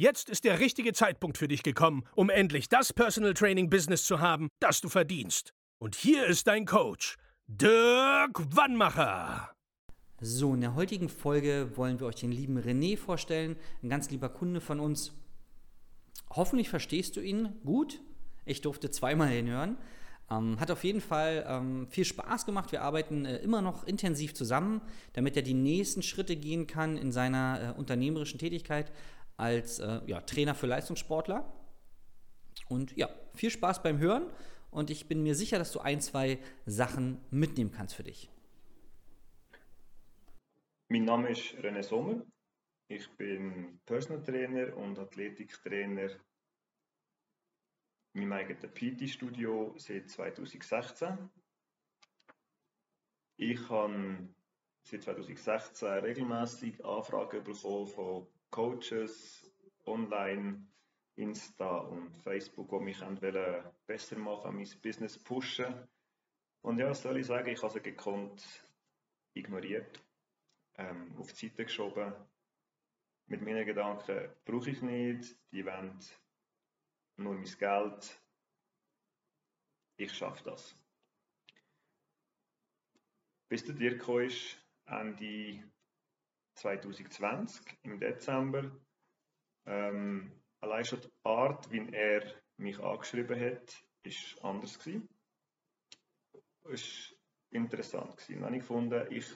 Jetzt 0.00 0.30
ist 0.30 0.44
der 0.44 0.60
richtige 0.60 0.94
Zeitpunkt 0.94 1.36
für 1.36 1.46
dich 1.46 1.62
gekommen, 1.62 2.04
um 2.14 2.30
endlich 2.30 2.70
das 2.70 2.90
Personal 2.90 3.34
Training 3.34 3.68
Business 3.68 4.04
zu 4.04 4.18
haben, 4.18 4.48
das 4.58 4.80
du 4.80 4.88
verdienst. 4.88 5.52
Und 5.78 5.94
hier 5.94 6.24
ist 6.24 6.46
dein 6.46 6.64
Coach, 6.64 7.18
Dirk 7.46 8.40
Wannmacher. 8.56 9.50
So, 10.18 10.54
in 10.54 10.62
der 10.62 10.74
heutigen 10.74 11.10
Folge 11.10 11.72
wollen 11.76 12.00
wir 12.00 12.06
euch 12.06 12.14
den 12.14 12.32
lieben 12.32 12.58
René 12.58 12.96
vorstellen, 12.96 13.56
ein 13.82 13.90
ganz 13.90 14.08
lieber 14.08 14.30
Kunde 14.30 14.62
von 14.62 14.80
uns. 14.80 15.12
Hoffentlich 16.30 16.70
verstehst 16.70 17.16
du 17.16 17.20
ihn 17.20 17.60
gut. 17.66 18.00
Ich 18.46 18.62
durfte 18.62 18.90
zweimal 18.90 19.28
hinhören. 19.28 19.76
Ähm, 20.30 20.58
hat 20.60 20.70
auf 20.70 20.82
jeden 20.82 21.02
Fall 21.02 21.44
ähm, 21.46 21.88
viel 21.90 22.06
Spaß 22.06 22.46
gemacht. 22.46 22.72
Wir 22.72 22.80
arbeiten 22.82 23.26
äh, 23.26 23.36
immer 23.38 23.60
noch 23.60 23.84
intensiv 23.84 24.32
zusammen, 24.32 24.80
damit 25.12 25.36
er 25.36 25.42
die 25.42 25.52
nächsten 25.52 26.02
Schritte 26.02 26.36
gehen 26.36 26.66
kann 26.66 26.96
in 26.96 27.12
seiner 27.12 27.74
äh, 27.76 27.78
unternehmerischen 27.78 28.38
Tätigkeit 28.38 28.92
als 29.40 29.78
äh, 29.78 30.00
ja, 30.06 30.20
Trainer 30.20 30.54
für 30.54 30.66
Leistungssportler. 30.66 31.50
Und 32.68 32.96
ja, 32.96 33.08
viel 33.34 33.50
Spaß 33.50 33.82
beim 33.82 33.98
Hören 33.98 34.30
und 34.70 34.90
ich 34.90 35.08
bin 35.08 35.22
mir 35.22 35.34
sicher, 35.34 35.58
dass 35.58 35.72
du 35.72 35.80
ein, 35.80 36.00
zwei 36.00 36.38
Sachen 36.66 37.20
mitnehmen 37.30 37.72
kannst 37.72 37.94
für 37.94 38.04
dich. 38.04 38.30
Mein 40.88 41.04
Name 41.04 41.30
ist 41.30 41.54
René 41.54 41.82
Sommer. 41.82 42.22
Ich 42.88 43.08
bin 43.16 43.80
Personal 43.86 44.22
Trainer 44.22 44.76
und 44.76 44.98
Athletiktrainer 44.98 46.10
in 48.12 48.28
meinem 48.28 48.32
eigenen 48.32 48.74
PT-Studio 48.74 49.74
seit 49.76 50.10
2016. 50.10 51.30
Ich 53.36 53.68
habe 53.68 54.28
seit 54.82 55.02
2016 55.02 55.88
regelmäßig 55.88 56.84
Anfragen 56.84 57.44
bekommen 57.44 57.86
von 57.86 58.26
Coaches 58.50 59.50
online, 59.86 60.66
Insta 61.16 61.78
und 61.78 62.16
Facebook, 62.22 62.70
die 62.70 62.84
mich 62.84 63.00
wollen, 63.00 63.64
besser 63.86 64.18
machen, 64.18 64.56
mein 64.56 64.68
Business 64.82 65.18
pushen. 65.18 65.88
Und 66.62 66.78
ja, 66.78 66.92
soll 66.94 67.18
ich 67.18 67.26
sagen, 67.26 67.48
ich 67.48 67.62
habe 67.62 67.72
sie 67.72 67.80
gekonnt 67.80 68.44
ignoriert, 69.34 70.02
ähm, 70.76 71.14
auf 71.18 71.32
die 71.32 71.48
Seite 71.48 71.64
geschoben. 71.64 72.12
Mit 73.26 73.42
meinen 73.42 73.64
Gedanken 73.64 74.28
brauche 74.44 74.70
ich 74.70 74.82
nicht, 74.82 75.36
die 75.52 75.64
wollen 75.64 75.98
nur 77.16 77.34
mein 77.34 77.44
Geld. 77.44 78.20
Ich 79.96 80.12
schaffe 80.12 80.42
das. 80.44 80.74
Bis 83.48 83.64
der 83.64 83.74
Dirk 83.74 84.08
ist, 84.08 84.56
Ende 84.86 85.70
2020 86.54 87.78
im 87.82 87.98
Dezember. 87.98 88.70
Ähm, 89.66 90.32
allein 90.60 90.84
schon 90.84 91.00
die 91.00 91.10
Art, 91.24 91.70
wie 91.70 91.88
er 91.92 92.22
mich 92.56 92.78
angeschrieben 92.80 93.40
hat, 93.40 93.84
ist 94.02 94.42
anders 94.42 94.78
gewesen. 94.78 95.08
Es 96.64 97.10
war 97.10 97.60
interessant 97.60 98.16
gewesen. 98.16 98.40
Dann 98.40 98.44
habe 98.44 98.56
ich 98.56 98.62
gefunden, 98.62 99.06
ich 99.10 99.26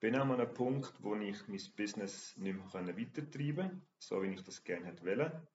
bin 0.00 0.16
an 0.16 0.32
einem 0.32 0.52
Punkt, 0.52 0.92
wo 1.02 1.14
ich 1.16 1.48
mein 1.48 1.60
Business 1.76 2.36
nicht 2.36 2.74
mehr 2.74 2.96
weitertreiben 2.96 3.68
konnte, 3.68 3.86
so 3.98 4.22
wie 4.22 4.34
ich 4.34 4.42
das 4.42 4.62
gerne 4.62 4.86
hätte 4.86 5.04
wollen. 5.04 5.46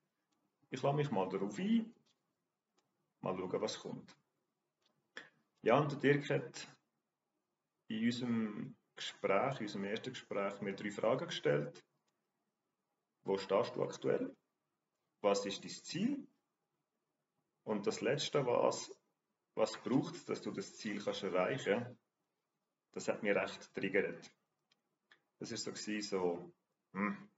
Ich 0.71 0.81
lasse 0.81 0.95
mich 0.95 1.11
mal 1.11 1.29
darauf 1.29 1.57
ein, 1.59 1.93
mal 3.21 3.35
schauen, 3.35 3.61
was 3.61 3.79
kommt. 3.79 4.15
Ja, 5.61 5.77
und 5.79 5.91
der 5.91 5.99
Dirk 5.99 6.29
hat 6.29 6.67
in 7.89 8.05
unserem 8.05 8.75
Gespräch, 8.95 9.59
in 9.59 9.65
unserem 9.65 9.83
ersten 9.85 10.13
Gespräch, 10.13 10.61
mir 10.61 10.75
drei 10.75 10.91
Fragen 10.91 11.25
gestellt. 11.25 11.83
Wo 13.23 13.37
stehst 13.37 13.75
du 13.75 13.83
aktuell? 13.83 14.35
Was 15.21 15.45
ist 15.45 15.63
dein 15.63 15.71
Ziel? 15.71 16.27
Und 17.63 17.85
das 17.85 18.01
Letzte, 18.01 18.45
was, 18.45 18.91
was 19.55 19.77
braucht 19.83 20.15
es, 20.15 20.25
dass 20.25 20.41
du 20.41 20.51
das 20.51 20.77
Ziel 20.77 21.03
kannst 21.03 21.23
erreichen 21.23 21.97
Das 22.91 23.07
hat 23.07 23.21
mich 23.21 23.35
recht 23.35 23.73
triggert. 23.73 24.31
Das 25.39 25.51
ist 25.51 25.63
so, 25.63 25.71
gewesen, 25.71 26.09
so 26.09 26.53
hm, 26.93 27.29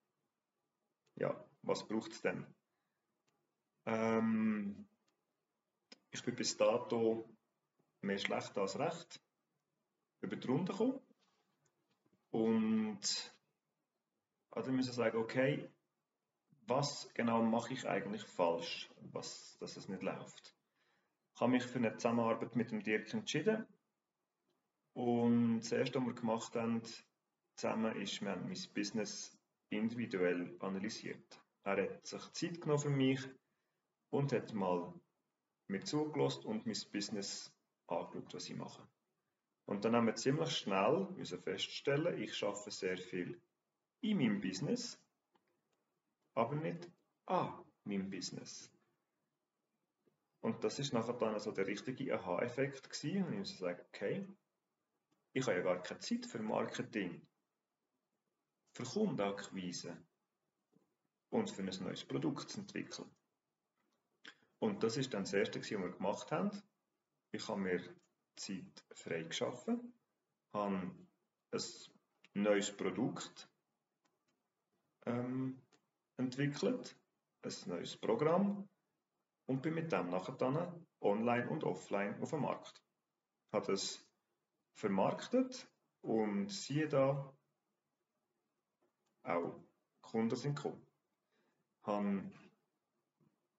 ja, 1.16 1.46
was 1.62 1.88
braucht 1.88 2.12
es 2.12 2.22
denn? 2.22 2.46
Ähm, 3.86 4.88
ich 6.12 6.24
bin 6.24 6.36
bis 6.36 6.58
dato 6.58 7.30
mehr 8.02 8.18
schlecht 8.18 8.58
als 8.58 8.78
recht 8.78 9.22
über 10.22 10.36
die 10.36 10.48
Runde 10.48 10.72
gekommen. 10.72 11.00
Und 12.32 13.36
also 14.52 14.72
müssen 14.72 14.94
sagen, 14.94 15.18
okay, 15.18 15.70
was 16.68 17.10
genau 17.14 17.42
mache 17.42 17.74
ich 17.74 17.88
eigentlich 17.88 18.24
falsch, 18.24 18.90
was, 19.12 19.58
dass 19.60 19.78
es 19.78 19.90
nicht 19.90 20.04
läuft. 20.04 20.56
Ich 21.36 21.42
habe 21.42 21.52
mich 21.52 21.64
für 21.64 21.80
eine 21.80 21.96
Zusammenarbeit 21.98 22.56
mit 22.56 22.72
dem 22.72 22.84
Dirk 22.84 23.14
entschieden. 23.14 23.66
Und 24.94 25.60
das 25.60 25.72
erste, 25.72 26.00
was 26.00 26.06
wir 26.08 26.14
gemacht 26.14 26.56
haben, 26.56 26.82
zusammen 27.56 27.96
ist, 27.96 28.22
wir 28.22 28.32
haben 28.32 28.44
mein 28.44 28.60
Business 28.74 29.38
individuell 29.70 30.56
analysiert. 30.60 31.42
Er 31.64 31.84
hat 31.84 32.06
sich 32.06 32.32
Zeit 32.34 32.62
genommen 32.62 32.82
für 32.82 32.90
mich 32.90 33.22
und 34.10 34.34
hat 34.34 34.54
mal 34.54 34.94
mir 35.68 35.84
zugelassen 35.84 36.46
und 36.46 36.66
mein 36.66 36.78
Business 36.92 37.52
angeschaut, 37.88 38.34
was 38.34 38.50
ich 38.50 38.56
mache. 38.56 38.88
Und 39.72 39.86
dann 39.86 39.96
haben 39.96 40.08
wir 40.08 40.16
ziemlich 40.16 40.58
schnell 40.58 41.08
müssen 41.16 41.42
feststellen, 41.42 42.22
ich 42.22 42.36
schaffe 42.36 42.70
sehr 42.72 42.98
viel 42.98 43.42
in 44.02 44.18
meinem 44.18 44.42
Business, 44.42 45.02
aber 46.34 46.56
nicht 46.56 46.92
an 47.26 47.58
meinem 47.86 48.10
Business. 48.10 48.70
Und 50.42 50.62
das 50.66 50.78
ist 50.80 50.92
nachher 50.92 51.14
dann 51.14 51.36
also 51.36 51.54
der 51.54 51.68
richtige 51.68 52.14
Aha-Effekt 52.20 52.90
gewesen. 52.90 53.24
Und 53.24 53.32
ich 53.32 53.40
muss 53.40 53.58
sagen, 53.58 53.82
okay, 53.88 54.28
ich 55.32 55.48
habe 55.48 55.56
ja 55.56 55.64
gar 55.64 55.82
keine 55.82 56.02
Zeit 56.02 56.26
für 56.26 56.40
Marketing, 56.40 57.26
für 58.74 58.84
Kundenakquise 58.84 59.96
und 61.30 61.50
für 61.50 61.62
ein 61.62 61.84
neues 61.84 62.04
Produkt 62.04 62.50
zu 62.50 62.60
entwickeln. 62.60 63.10
Und 64.60 64.84
das 64.84 64.98
ist 64.98 65.14
dann 65.14 65.24
das 65.24 65.32
Erste, 65.32 65.62
was 65.62 65.72
wir 65.72 65.80
gemacht 65.80 66.30
haben. 66.30 66.62
Ich 67.32 67.48
habe 67.48 67.62
mir 67.62 67.82
Zeit 68.36 68.84
freigeschaffen, 68.94 69.94
habe 70.54 70.76
ein 71.52 71.62
neues 72.34 72.76
Produkt 72.76 73.50
ähm, 75.06 75.62
entwickelt, 76.18 76.96
ein 77.44 77.54
neues 77.66 77.98
Programm 77.98 78.70
und 79.48 79.62
bin 79.62 79.74
mit 79.74 79.92
dem 79.92 80.10
nachher 80.10 80.36
dann 80.36 80.88
online 81.02 81.50
und 81.50 81.64
offline 81.64 82.22
auf 82.22 82.30
dem 82.32 82.42
Markt. 82.42 82.82
Habe 83.54 83.74
es 83.74 84.08
vermarktet 84.74 85.68
und 86.02 86.50
siehe 86.50 86.88
da, 86.88 87.36
auch 89.24 89.62
Kunden 90.02 90.36
sind 90.36 90.56
gekommen. 90.56 90.86
Habe 91.84 92.32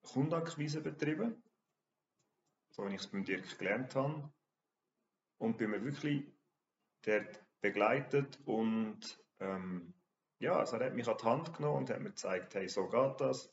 Kundenakquise 0.02 0.80
betrieben, 0.80 1.42
so 2.70 2.84
wie 2.88 2.94
ich 2.94 3.00
es 3.00 3.08
beim 3.08 3.24
Dirk 3.24 3.58
gelernt 3.58 3.94
habe, 3.94 4.32
und 5.42 5.58
bin 5.58 5.70
mir 5.70 5.84
wirklich 5.84 6.24
dort 7.04 7.44
begleitet 7.60 8.38
und 8.46 9.00
ähm, 9.40 9.92
ja, 10.38 10.56
also 10.56 10.76
er 10.76 10.86
hat 10.86 10.94
mich 10.94 11.08
an 11.08 11.16
die 11.20 11.24
Hand 11.24 11.56
genommen 11.56 11.78
und 11.78 11.90
hat 11.90 12.00
mir 12.00 12.10
gezeigt, 12.10 12.54
hey, 12.54 12.68
so 12.68 12.88
geht 12.88 13.20
das, 13.20 13.52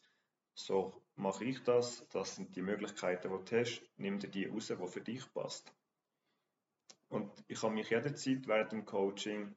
so 0.53 0.93
mache 1.15 1.45
ich 1.45 1.63
das, 1.63 2.07
das 2.09 2.35
sind 2.35 2.55
die 2.55 2.61
Möglichkeiten, 2.61 3.35
die 3.35 3.43
du 3.43 3.59
hast, 3.59 3.81
nimm 3.97 4.19
dir 4.19 4.29
die 4.29 4.45
raus, 4.45 4.67
die 4.67 4.87
für 4.87 5.01
dich 5.01 5.33
passt. 5.33 5.73
Und 7.07 7.31
ich 7.47 7.61
habe 7.63 7.73
mich 7.73 7.89
jederzeit 7.89 8.47
während 8.47 8.71
dem 8.71 8.85
Coaching 8.85 9.55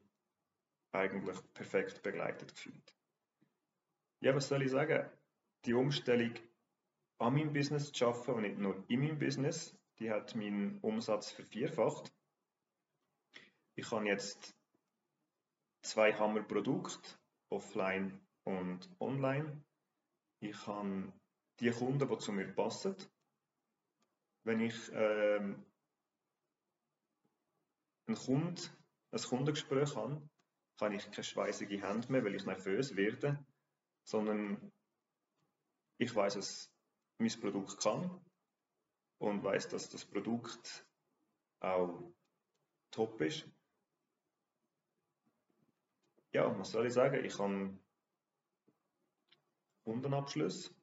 eigentlich 0.91 1.37
perfekt 1.53 2.01
begleitet 2.01 2.55
gefühlt. 2.55 2.95
Ja, 4.21 4.33
was 4.35 4.47
soll 4.47 4.63
ich 4.63 4.71
sagen? 4.71 5.07
Die 5.65 5.73
Umstellung 5.75 6.33
an 7.19 7.35
meinem 7.35 7.53
Business 7.53 7.91
zu 7.91 8.07
arbeiten 8.07 8.31
und 8.31 8.41
nicht 8.41 8.57
nur 8.57 8.83
in 8.87 9.01
meinem 9.01 9.19
Business, 9.19 9.77
die 9.99 10.09
hat 10.09 10.35
meinen 10.35 10.79
Umsatz 10.79 11.29
vervierfacht. 11.29 12.11
Ich 13.75 13.89
habe 13.91 14.05
jetzt 14.05 14.55
zwei 15.81 16.13
Hammerprodukte, 16.13 17.17
offline 17.49 18.19
und 18.43 18.87
online. 18.99 19.63
Ich 20.39 20.67
habe 20.67 21.11
die 21.59 21.71
Kunden, 21.71 22.07
die 22.07 22.17
zu 22.19 22.31
mir 22.31 22.53
passen. 22.53 22.95
Wenn 24.43 24.59
ich 24.59 24.75
ähm, 24.93 25.65
einen 28.07 28.17
Kunde, 28.17 28.61
ein 29.11 29.21
Kundengespräch 29.21 29.95
habe, 29.95 30.21
habe 30.79 30.95
ich 30.95 31.09
keine 31.11 31.23
schweißige 31.23 31.81
Hände 31.81 32.11
mehr, 32.11 32.23
weil 32.23 32.35
ich 32.35 32.45
nervös 32.45 32.95
werde, 32.95 33.43
sondern 34.03 34.71
ich 35.97 36.13
weiß, 36.13 36.35
was 36.37 36.71
mein 37.17 37.39
Produkt 37.39 37.79
kann 37.81 38.21
und 39.19 39.43
weiß, 39.43 39.69
dass 39.69 39.89
das 39.89 40.05
Produkt 40.05 40.85
auch 41.61 42.13
top 42.91 43.21
ist. 43.21 43.47
Ja, 46.33 46.57
was 46.57 46.71
soll 46.71 46.87
ich 46.87 46.93
sagen? 46.93 47.23
Ich 47.23 47.37
habe 47.37 47.77
Kundenabschluss, 49.83 50.73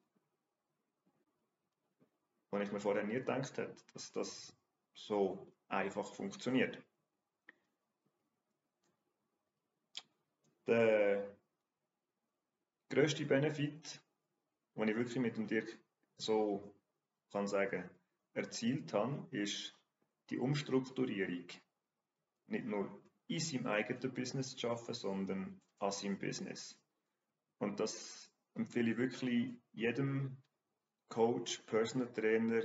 wo 2.52 2.58
ich 2.58 2.70
mir 2.70 2.78
vorher 2.78 3.02
nie 3.02 3.14
gedacht 3.14 3.58
hätte, 3.58 3.84
dass 3.92 4.12
das 4.12 4.56
so 4.94 5.52
einfach 5.68 6.14
funktioniert. 6.14 6.80
Der 10.68 11.36
größte 12.90 13.26
Benefit, 13.26 14.00
den 14.76 14.88
ich 14.88 14.96
wirklich 14.96 15.18
mit 15.18 15.36
dem 15.36 15.48
Dirk 15.48 15.80
so 16.16 16.76
kann 17.32 17.48
sagen, 17.48 17.90
erzielt 18.34 18.92
habe, 18.92 19.26
ist 19.36 19.76
die 20.28 20.38
Umstrukturierung. 20.38 21.48
Nicht 22.46 22.66
nur 22.66 23.02
in 23.30 23.38
seinem 23.38 23.66
eigenen 23.68 24.12
Business 24.12 24.56
zu 24.56 24.68
arbeiten, 24.68 24.94
sondern 24.94 25.60
an 25.78 25.92
seinem 25.92 26.18
Business. 26.18 26.76
Und 27.58 27.78
das 27.78 28.30
empfehle 28.54 28.90
ich 28.90 28.98
wirklich 28.98 29.54
jedem 29.72 30.36
Coach, 31.08 31.58
Personal 31.66 32.12
Trainer, 32.12 32.62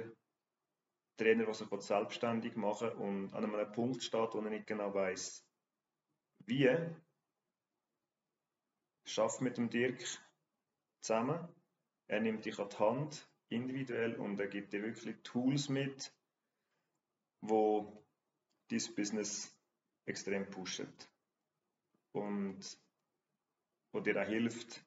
Trainer, 1.18 1.46
der 1.46 1.54
sich 1.54 1.70
selbstständig 1.82 2.56
machen 2.56 2.92
und 2.94 3.34
an 3.34 3.46
einem 3.46 3.72
Punkt 3.72 4.04
steht, 4.04 4.34
wo 4.34 4.40
er 4.40 4.50
nicht 4.50 4.68
genau 4.68 4.94
weiß, 4.94 5.46
wie, 6.48 6.70
schaff 9.06 9.40
mit 9.42 9.58
dem 9.58 9.70
Dirk 9.70 10.04
zusammen. 11.02 11.48
Er 12.08 12.22
nimmt 12.22 12.46
dich 12.46 12.60
an 12.60 12.70
die 12.70 12.78
Hand, 12.78 13.30
individuell, 13.50 14.16
und 14.16 14.40
er 14.40 14.48
gibt 14.48 14.74
dir 14.74 14.82
wirklich 14.82 15.16
Tools 15.24 15.70
mit, 15.70 16.12
wo 17.42 18.04
dein 18.70 18.96
Business 18.96 19.55
extrem 20.06 20.50
pushen 20.50 20.92
und 22.14 22.80
wo 23.92 24.00
dir 24.00 24.22
auch 24.22 24.28
hilft 24.28 24.86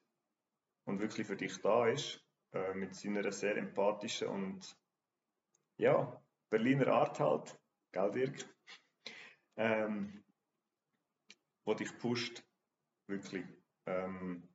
und 0.85 0.99
wirklich 0.99 1.27
für 1.27 1.35
dich 1.35 1.61
da 1.61 1.87
ist, 1.87 2.23
äh, 2.53 2.73
mit 2.73 2.95
seiner 2.95 3.31
sehr 3.31 3.57
empathischen 3.57 4.27
und 4.27 4.77
ja, 5.77 6.21
Berliner 6.49 6.87
Art 6.87 7.19
halt, 7.19 7.59
gell 7.91 8.11
Dirk? 8.11 8.45
Ähm, 9.55 10.23
wo 11.65 11.73
dich 11.73 11.97
pusht, 11.99 12.43
wirklich 13.07 13.45
ähm, 13.85 14.47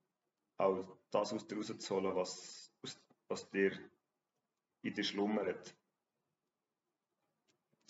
auch 0.59 0.97
das 1.11 1.33
aus 1.33 1.47
dir 1.47 1.59
rauszuholen, 1.59 2.17
was, 2.17 2.75
was 3.29 3.51
dir 3.51 3.79
in 4.83 4.95
dir 4.95 5.05
schlummert. 5.05 5.77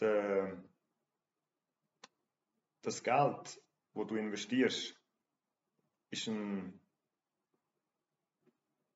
Der, 0.01 0.63
das 2.87 3.03
Geld, 3.03 3.63
wo 3.95 4.05
du 4.05 4.17
investierst, 4.17 4.95
ist 6.11 6.29
ein 6.29 6.81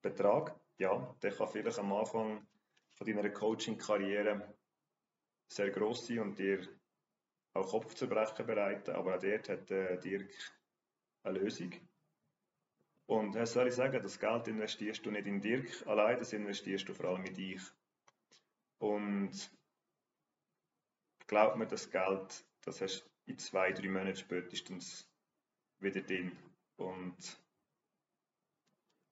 Betrag, 0.02 0.58
ja, 0.79 1.14
der 1.23 1.32
kann 1.32 1.49
vielleicht 1.49 1.79
am 1.79 1.93
Anfang 1.93 2.46
von 2.94 3.06
deiner 3.06 3.31
Coaching-Karriere 3.31 4.55
sehr 5.49 5.70
groß 5.70 6.06
sein 6.06 6.20
und 6.20 6.38
dir 6.38 6.69
auch 7.55 7.69
Kopfzerbrechen 7.69 8.46
bereiten, 8.46 8.90
aber 8.93 9.17
auch 9.17 9.20
dort 9.20 9.49
hat 9.49 9.70
äh, 9.70 9.99
Dirk 9.99 10.31
eine 11.23 11.38
Lösung. 11.38 11.73
Und 13.06 13.35
was 13.35 13.55
soll 13.55 13.69
ich 13.69 13.75
sagen, 13.75 14.02
das 14.02 14.20
Geld 14.20 14.49
investierst 14.49 15.05
du 15.05 15.11
nicht 15.11 15.26
in 15.26 15.40
Dirk 15.40 15.87
allein, 15.87 16.19
das 16.19 16.32
investierst 16.32 16.88
du 16.88 16.94
vor 16.94 17.06
allem 17.06 17.25
in 17.25 17.35
dich. 17.35 17.62
Und 18.79 19.50
glaub 21.26 21.56
mir, 21.56 21.67
das 21.67 21.90
Geld, 21.90 22.44
das 22.61 22.81
hast 22.82 23.11
in 23.28 23.38
zwei, 23.38 23.72
drei 23.72 23.88
Monaten 23.88 24.16
spätestens 24.16 25.08
wieder 25.80 26.00
drin 26.00 26.36
und 26.76 27.40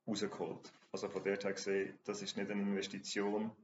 rausgeholt. 0.07 0.73
Also 0.91 1.09
von 1.09 1.23
der 1.23 1.39
her 1.39 1.53
gesehen, 1.53 1.99
das 2.05 2.23
ist 2.23 2.37
nicht 2.37 2.51
eine 2.51 2.63
Investition, 2.63 3.55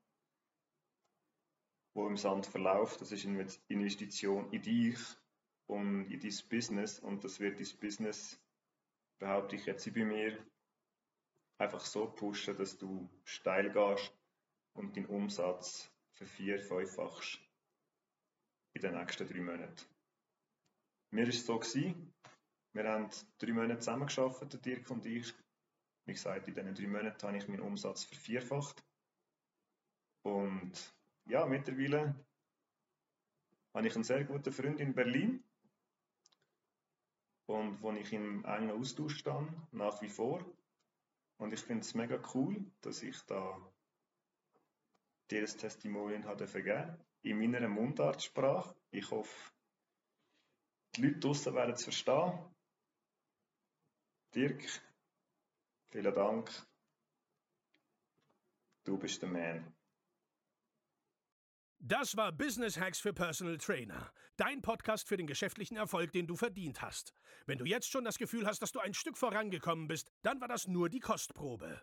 die 1.94 2.00
im 2.00 2.16
Sand 2.16 2.46
verläuft, 2.46 3.00
das 3.00 3.12
ist 3.12 3.26
eine 3.26 3.46
Investition 3.68 4.50
in 4.52 4.62
dich 4.62 4.98
und 5.66 6.10
in 6.10 6.20
dein 6.20 6.48
Business 6.48 6.98
und 6.98 7.24
das 7.24 7.40
wird 7.40 7.58
dein 7.58 7.78
Business, 7.80 8.38
behaupte 9.18 9.56
ich 9.56 9.66
jetzt 9.66 9.92
bei 9.94 10.04
mir, 10.04 10.38
einfach 11.58 11.84
so 11.84 12.06
pushen, 12.06 12.56
dass 12.56 12.76
du 12.76 13.08
steil 13.24 13.70
gehst 13.70 14.12
und 14.74 14.96
deinen 14.96 15.06
Umsatz 15.06 15.90
vervier-, 16.10 16.60
fünffachst 16.60 17.40
in 18.74 18.82
den 18.82 18.94
nächsten 18.94 19.28
drei 19.28 19.40
Monaten. 19.40 19.91
Mir 21.12 21.24
war 21.24 21.28
es 21.28 21.44
so, 21.44 21.58
gewesen, 21.58 22.14
wir 22.72 22.88
haben 22.88 23.10
drei 23.36 23.52
Monate 23.52 23.80
zusammengearbeitet, 23.80 24.64
Dirk 24.64 24.90
und 24.90 25.04
ich. 25.04 25.34
Wie 26.06 26.14
gesagt, 26.14 26.48
in 26.48 26.54
diesen 26.54 26.74
drei 26.74 26.86
Monaten 26.86 27.26
habe 27.26 27.36
ich 27.36 27.46
meinen 27.48 27.60
Umsatz 27.60 28.04
vervierfacht. 28.04 28.82
Und 30.22 30.72
ja, 31.26 31.44
mittlerweile 31.44 32.14
habe 33.74 33.86
ich 33.86 33.94
einen 33.94 34.04
sehr 34.04 34.24
guten 34.24 34.52
Freund 34.52 34.80
in 34.80 34.94
Berlin. 34.94 35.44
Und 37.44 37.82
wo 37.82 37.92
ich 37.92 38.10
im 38.14 38.42
engen 38.46 38.70
Austausch 38.70 39.18
stand, 39.18 39.52
nach 39.70 40.00
wie 40.00 40.08
vor. 40.08 40.42
Und 41.36 41.52
ich 41.52 41.60
finde 41.60 41.82
es 41.82 41.94
mega 41.94 42.18
cool, 42.32 42.64
dass 42.80 43.02
ich 43.02 43.20
da 43.26 43.60
dir 45.30 45.42
das 45.42 45.58
Testimonial 45.58 46.24
habe 46.24 46.46
vergeben 46.46 46.96
in 47.20 47.38
meiner 47.38 47.68
Mundartsprache. 47.68 48.74
Ich 48.90 49.10
hoffe, 49.10 49.51
die 50.94 51.02
Leute 51.02 51.20
draußen 51.20 51.54
werden 51.54 51.74
es 51.74 51.84
verstehen. 51.84 52.38
Dirk, 54.34 54.62
vielen 55.90 56.14
Dank. 56.14 56.50
Du 58.84 58.98
bist 58.98 59.22
der 59.22 59.28
Man. 59.28 59.74
Das 61.78 62.16
war 62.16 62.32
Business 62.32 62.78
Hacks 62.78 63.00
für 63.00 63.12
Personal 63.12 63.58
Trainer. 63.58 64.12
Dein 64.36 64.62
Podcast 64.62 65.08
für 65.08 65.16
den 65.16 65.26
geschäftlichen 65.26 65.76
Erfolg, 65.76 66.12
den 66.12 66.26
du 66.26 66.36
verdient 66.36 66.80
hast. 66.80 67.12
Wenn 67.46 67.58
du 67.58 67.64
jetzt 67.64 67.90
schon 67.90 68.04
das 68.04 68.18
Gefühl 68.18 68.46
hast, 68.46 68.62
dass 68.62 68.72
du 68.72 68.80
ein 68.80 68.94
Stück 68.94 69.18
vorangekommen 69.18 69.88
bist, 69.88 70.08
dann 70.22 70.40
war 70.40 70.48
das 70.48 70.68
nur 70.68 70.88
die 70.88 71.00
Kostprobe. 71.00 71.82